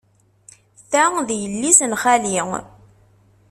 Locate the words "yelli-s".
1.41-1.79